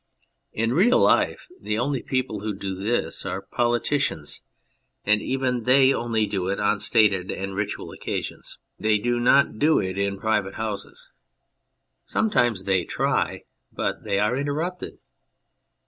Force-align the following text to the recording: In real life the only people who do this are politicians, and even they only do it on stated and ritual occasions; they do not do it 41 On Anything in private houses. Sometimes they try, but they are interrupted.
In 0.51 0.73
real 0.73 0.97
life 0.97 1.41
the 1.61 1.77
only 1.77 2.01
people 2.01 2.39
who 2.39 2.55
do 2.55 2.73
this 2.73 3.23
are 3.23 3.39
politicians, 3.39 4.41
and 5.05 5.21
even 5.21 5.61
they 5.61 5.93
only 5.93 6.25
do 6.25 6.47
it 6.47 6.59
on 6.59 6.79
stated 6.79 7.31
and 7.31 7.53
ritual 7.55 7.91
occasions; 7.91 8.57
they 8.79 8.97
do 8.97 9.19
not 9.19 9.59
do 9.59 9.77
it 9.77 9.89
41 9.89 9.89
On 9.89 9.89
Anything 9.99 10.13
in 10.15 10.19
private 10.19 10.55
houses. 10.55 11.11
Sometimes 12.07 12.63
they 12.63 12.83
try, 12.83 13.43
but 13.71 14.03
they 14.03 14.17
are 14.17 14.35
interrupted. 14.35 14.97